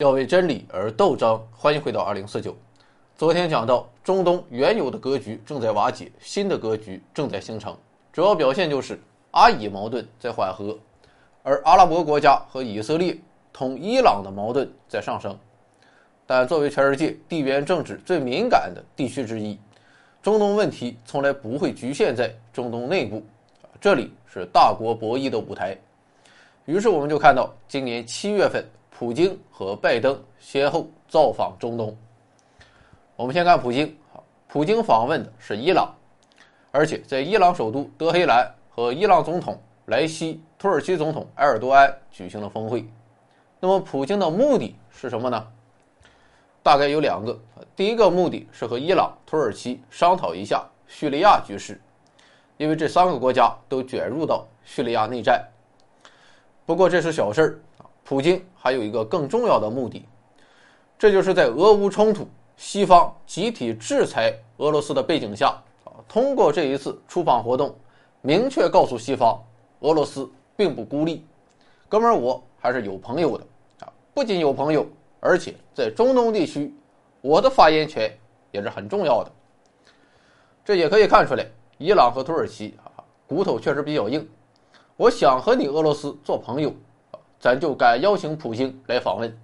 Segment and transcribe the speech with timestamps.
[0.00, 1.44] 要为真理而斗争。
[1.50, 2.56] 欢迎回到二零四九。
[3.16, 7.76] 昨天讲到，中东原有的格局正在瓦解，新的格局正在形成。
[8.12, 8.96] 主要表现就是
[9.32, 10.78] 阿以矛盾在缓和，
[11.42, 13.18] 而阿拉伯国家和以色列
[13.52, 15.36] 同伊朗的矛盾在上升。
[16.28, 19.58] 但作为全世界地缘政治最敏感的地区之一，
[20.22, 23.20] 中东问题从来不会局限在中东内部，
[23.80, 25.76] 这里是大国博弈的舞台。
[26.66, 28.64] 于是我们就看到，今年七月份。
[28.98, 31.96] 普京和拜登先后造访中东。
[33.14, 33.96] 我们先看普京，
[34.48, 35.94] 普京访问的是伊朗，
[36.72, 39.56] 而且在伊朗首都德黑兰和伊朗总统
[39.86, 42.84] 莱西、土耳其总统埃尔多安举行了峰会。
[43.60, 45.46] 那么，普京的目的是什么呢？
[46.64, 47.38] 大概有两个。
[47.76, 51.80] 第一个目的是和伊朗、土耳其商讨一下叙利亚局势，
[52.56, 55.46] 因为这三个国家都卷入到叙利亚内战。
[56.66, 57.60] 不过这是小事儿。
[58.08, 60.02] 普京还有一个更重要的目的，
[60.98, 65.48] 这就是在俄乌冲突、西方集体制裁俄罗斯的背景下，
[65.84, 67.76] 啊，通过这一次出访活动，
[68.22, 69.38] 明确告诉西方，
[69.80, 71.22] 俄罗斯并不孤立，
[71.86, 73.44] 哥们儿，我还是有朋友的，
[73.80, 74.86] 啊，不仅有朋友，
[75.20, 76.74] 而且在中东地区，
[77.20, 78.10] 我的发言权
[78.52, 79.30] 也是很重要的。
[80.64, 84.26] 这也可以看出来，伊朗和土耳其啊，骨头确实比较硬，
[84.96, 86.72] 我想和你俄罗斯做朋友。
[87.40, 89.38] 咱就敢邀请普京来访问，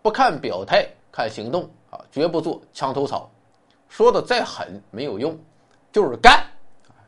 [0.00, 3.30] 不看表态，看行动啊，绝不做墙头草。
[3.88, 5.38] 说的再狠没有用，
[5.92, 6.42] 就是干。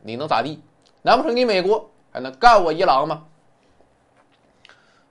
[0.02, 0.60] 你能咋地？
[1.00, 3.24] 难不成你美国还能干我伊朗吗？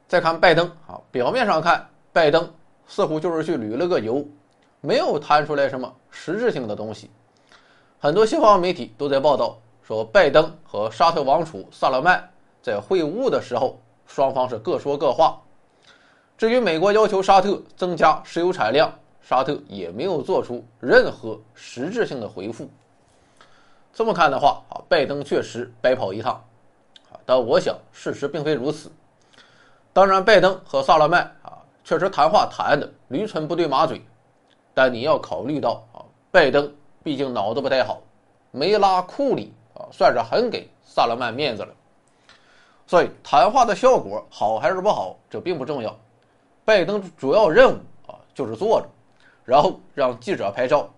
[0.08, 2.53] 再看拜登啊，表面上看拜登
[2.86, 4.23] 似乎就是去旅了个游，
[4.81, 7.09] 没有谈出来什么实质性的东西。
[7.99, 12.30] 很多西方媒体都在报道说，拜登和沙特王储萨勒曼
[12.61, 13.80] 在会晤的时候。
[14.14, 15.42] 双方是各说各话。
[16.38, 22.70] 至于美国要求沙特增加石油产量，沙特也没有做出任何实质性的回复。
[23.94, 26.33] 这么看的话啊，拜登确实白跑一趟
[27.10, 27.16] 啊。
[27.26, 28.92] 但我想事实并非如此。
[29.94, 34.02] 当然，拜登和萨勒曼啊确实谈话谈的驴唇不对马嘴，
[34.73, 38.02] 但你要考虑到啊，拜登毕竟脑子不太好，
[38.52, 41.73] 没拉库里啊，算是很给萨勒曼面子了。
[42.91, 45.97] 所以谈话的效果好还是不好，这并不重要。
[46.65, 48.87] 拜登主要任务啊就是坐着，
[49.45, 50.89] 然后让记者拍照。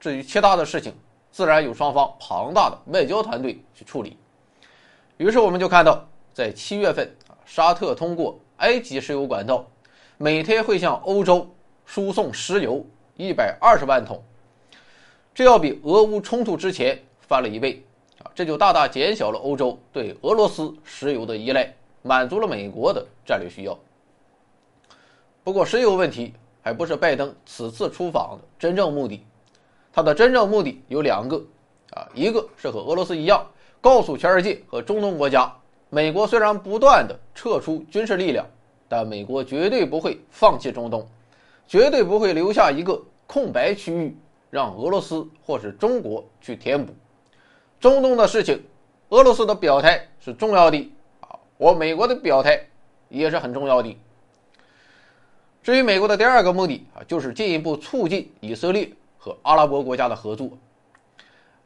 [0.00, 0.94] 至于其他的事情，
[1.30, 4.16] 自然有双方庞大的外交团队去处理。
[5.18, 9.66] 于是我们就看到，在七月份啊，沙特通过埃及石油管道，
[10.16, 11.46] 每天会向欧洲
[11.84, 12.82] 输送石油
[13.18, 14.24] 一百二十万桶，
[15.34, 17.84] 这要比俄乌冲突之前翻了一倍。
[18.22, 23.78] 啊这就大大减小了欧洲对俄罗斯石油的依赖，满足了美国的战略需要。
[25.42, 26.32] 不过，石油问题
[26.62, 29.22] 还不是拜登此次出访的真正目的，
[29.92, 31.36] 他的真正目的有两个，
[31.90, 33.46] 啊，一个是和俄罗斯一样，
[33.80, 35.54] 告诉全世界和中东国家，
[35.90, 38.46] 美国虽然不断的撤出军事力量，
[38.88, 41.06] 但美国绝对不会放弃中东，
[41.66, 44.16] 绝对不会留下一个空白区域
[44.48, 46.94] 让俄罗斯或是中国去填补。
[47.84, 48.64] 中东的事情，
[49.10, 50.90] 俄罗斯的表态是重要的
[51.20, 52.58] 啊，我美国的表态
[53.10, 53.94] 也是很重要的。
[55.62, 60.48] 至于美国的第二个目的啊，就是进一步促进以色列和阿拉伯国家的合作。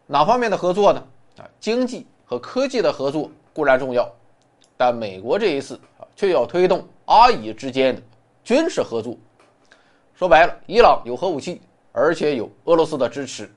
[0.08, 1.00] 哪方面的合作呢？
[1.36, 4.12] 啊，经济和科技的合作固然重要，
[4.76, 8.02] 但美国这一次啊，却要推动阿以之间的
[8.42, 9.16] 军事合作。
[10.16, 11.60] 说白了，伊朗有核武器，
[11.92, 13.48] 而且有俄罗斯的支持。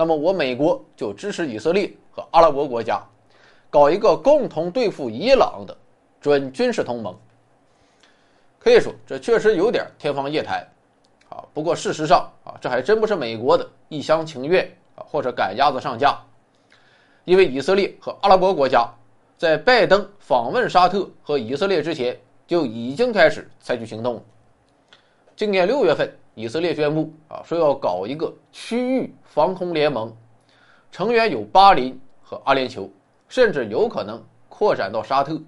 [0.00, 3.06] 那么，我美国就支持以色列和阿拉伯国家，
[3.68, 5.76] 搞一个共同对付伊朗的
[6.22, 7.14] 准军事同盟。
[8.58, 10.66] 可以说，这确实有点天方夜谭，
[11.28, 14.64] 啊，不过事实上啊，这还真不是美国的一厢情愿
[14.96, 16.18] 啊，或者赶鸭子上架。
[17.26, 18.88] 因为以色列和阿拉伯国家
[19.36, 24.22] 在拜登访问沙特和以色列之前，就已经开始采取行动了。
[25.36, 26.10] 今年六月份。
[26.34, 30.14] 以色列宣布啊，说要搞一个区域防空联盟，
[30.90, 32.88] 成员有巴林和阿联酋，
[33.28, 35.40] 甚至有可能扩展到沙特。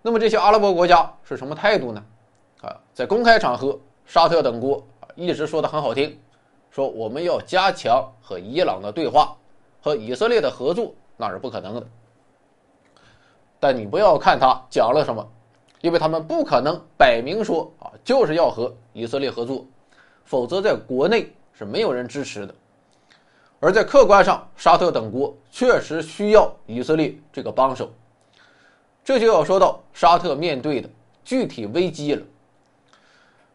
[0.00, 2.04] 那么这些阿拉伯国家是什么态度呢？
[2.62, 6.18] 啊，在公开场合，沙特等国啊一直说的很好听，
[6.70, 9.36] 说我们要加强和伊朗的对话，
[9.82, 11.86] 和以色列的合作那是不可能的。
[13.58, 15.26] 但你不要看他讲了什么，
[15.80, 19.64] 因为他们不可能摆明说啊就是要和以色列合作。
[20.24, 22.54] 否则，在国内是没有人支持的。
[23.60, 27.90] 而在客观上，沙特等国确实需要以色列这个帮手。
[29.02, 30.88] 这就要说到沙特面对的
[31.24, 32.22] 具体危机了。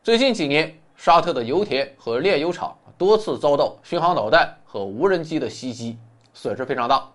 [0.04, 5.98] 最近几年，沙特的油田和炼油厂多次遭到巡航导弹和无人机的袭击，
[6.34, 7.08] 损失非常大。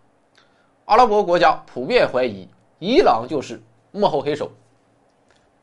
[0.87, 2.49] 阿拉伯国家普遍怀疑
[2.79, 4.51] 伊朗就是幕后黑手。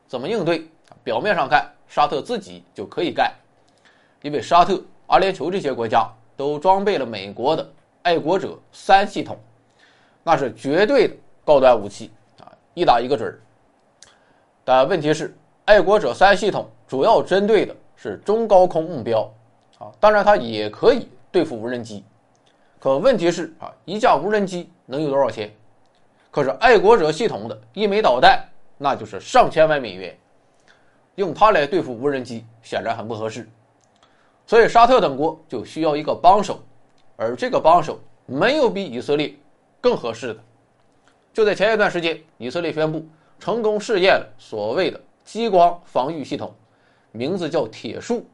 [0.08, 0.66] 怎么应对？
[1.04, 3.32] 表面上看，沙特自己就可以干，
[4.22, 7.68] 因为沙特、阿联酋这些国家都装备了美国的
[8.02, 9.38] 爱国者三系统，
[10.22, 11.14] 那是绝对的
[11.44, 12.10] 高端武器
[12.40, 13.40] 啊，一打一个准儿。
[14.64, 19.28] 但问题是，爱国者三系统主要针对的是中高空目标，
[19.78, 22.04] 啊，当然它也可以对付无人机。
[22.78, 25.52] 可问题是啊，一架无人机能有多少钱？
[26.30, 28.42] 可是爱国者系统的一枚导弹，
[28.78, 30.16] 那就是上千万美元，
[31.14, 33.48] 用它来对付无人机显然很不合适。
[34.46, 36.60] 所以沙特等国就需要一个帮手，
[37.16, 39.34] 而这个帮手没有比以色列
[39.80, 40.40] 更合适的。
[41.32, 43.06] 就在前一段时间，以色列宣布。
[43.40, 46.54] 成功试验了所谓的激光防御系统，
[47.10, 48.24] 名字叫“铁树”。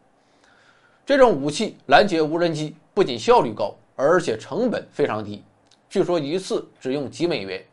[1.07, 5.43] 这种武器拦截无人机不仅效率高，而且成本非常低，
[5.89, 7.65] 据说一次只用几美元。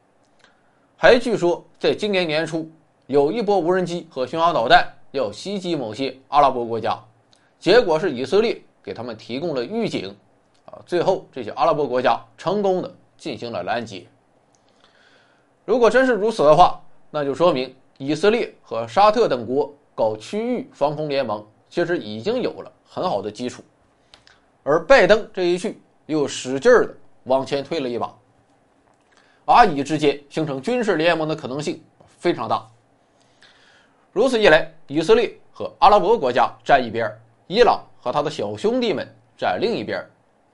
[0.96, 2.72] 还据说在今年年初，
[3.08, 7.00] 有一波无人机和巡航导弹要袭击某些阿拉伯国家，
[7.60, 10.16] 结果是以色列给他们提供了预警，
[10.66, 14.08] 啊，最后这些阿拉伯国家成功的进行了拦截。
[15.66, 16.82] 如果真是如此的话，
[17.12, 23.64] 那就说明以色列和沙特等国搞区域防空联盟，其实已经有了很好的基础，
[24.64, 28.12] 而拜登这一去又使劲儿的往前推了一把，
[29.46, 31.80] 阿以之间形成军事联盟的可能性
[32.18, 32.68] 非常大。
[34.16, 37.06] 如此一来，以色列和阿拉伯国家站一边，
[37.48, 39.06] 伊朗和他的小兄弟们
[39.38, 40.02] 站另一边，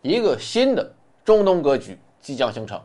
[0.01, 0.91] 一个新的
[1.23, 2.81] 中东格局即将形成。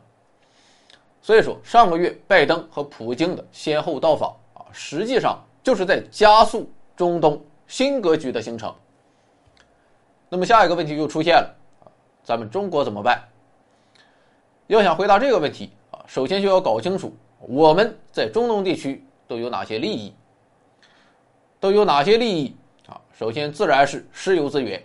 [1.22, 8.70] 所以说，上个月拜登和普京的先后到访啊，实际上就是在加速中东新格局的形成。
[10.28, 11.56] 那么下一个问题就出现了，
[12.22, 13.18] 咱们中国怎么办？
[14.66, 20.14] 要想回答这个问题啊，首先就要搞清楚我们在中东地区都有哪些利益，
[21.60, 22.56] 都有哪些利益
[22.88, 23.00] 啊？
[23.12, 24.82] 首先自然是石油资源，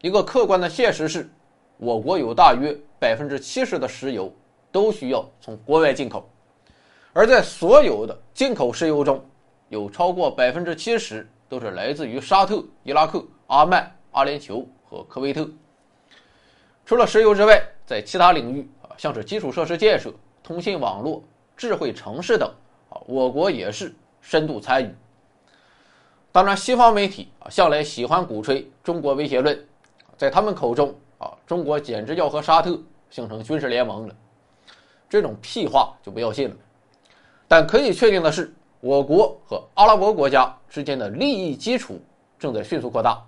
[0.00, 1.30] 一个客观的现实是，
[1.76, 4.32] 我国有大约百分之七十的石油。
[4.70, 6.28] 都需要从国外进口，
[7.14, 9.24] 而在所有的进口石油中，
[9.70, 15.48] 有超过百分之七十都是来自于沙特、伊拉克、阿曼、阿联酋和科威特。
[16.84, 20.12] 除了石油之外，在其他领域啊，像是基础设施建设、
[20.42, 21.24] 通信网络、
[21.56, 22.46] 智慧城市等
[22.90, 24.94] 啊，我国也是深度参与。
[26.30, 29.58] 当然，西方媒体啊向来喜欢鼓吹中国威胁论，
[30.16, 32.78] 在他们口中啊，中国简直要和沙特
[33.10, 34.14] 形成军事联盟了。
[35.08, 36.56] 这种屁话就不要信了。
[37.48, 41.98] 但可以确定的是，我国和阿拉伯国家之间的利益基础
[42.38, 43.20] 正在迅速扩大，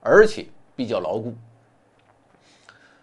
[0.00, 0.46] 而且
[0.76, 1.34] 比较牢固。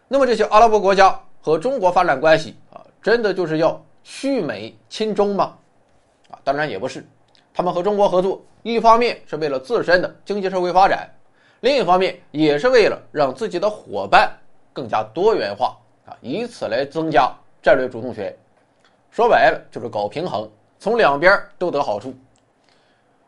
[0.07, 5.57] 那么这些阿拉伯国家和中国发展关系啊，真的就是要去美亲中吗？
[6.29, 7.05] 啊，当然也不是。
[7.53, 11.09] 他们和中国合作，一方面是为了自身的经济社会发展，
[11.59, 14.31] 另一方面也是为了让自己的伙伴
[14.73, 17.31] 更加多元化啊，以此来增加。
[17.63, 18.35] 战略主动权，
[19.11, 20.49] 说白了就是搞平衡，
[20.79, 22.11] 从两边都得好处。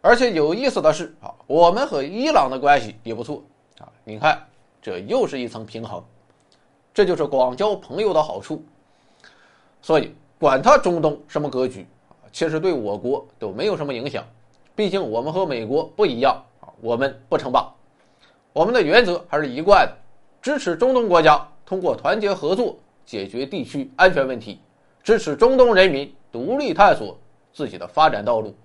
[0.01, 3.43] 而且有意思的是啊，我们和伊朗的关系也不错
[3.77, 3.85] 啊。
[4.03, 4.43] 你看，
[4.81, 6.03] 这又是一层平衡，
[6.95, 8.65] 这就是广交朋友的好处。
[9.83, 11.85] 所以，管他中东什么格局，
[12.33, 14.25] 其实对我国都没有什么影响。
[14.75, 17.73] 毕竟我们和美国不一样啊，我们不称霸，
[18.51, 19.95] 我们的原则还是一贯的，
[20.41, 22.75] 支持中东国家通过团结合作。
[23.05, 24.61] 解决地区安全问题，
[25.03, 27.19] 支持中东人民独立探索
[27.51, 28.55] 自己的发展道路。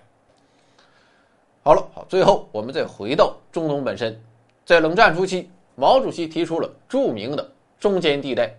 [1.65, 4.17] 好了，好，最后我们再回到中东本身，
[4.65, 8.55] 在冷战初期，毛主席提出了著名的中间地带。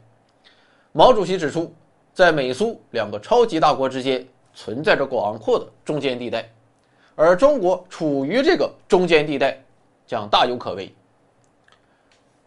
[0.91, 1.73] 毛主席指出，
[2.13, 6.49] 在美苏两个超级大国之间存在着广阔的中间地带，
[7.15, 9.57] 而中国处于这个中间地带，
[10.05, 10.93] 将大有可为。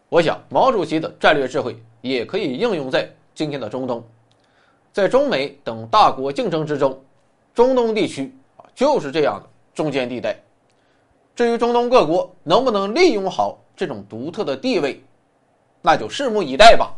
[0.09, 3.09] 我想，毛主席的战略智慧也可以应用在。
[3.35, 4.03] 今天的中东，
[4.91, 7.01] 在中美等大国竞争之中，
[7.51, 10.39] 中东地区啊就是这样的中间地带。
[11.35, 15.03] 至于中东各国能不能利用好这种独特的地位，
[15.81, 16.93] 那就拭目以待吧。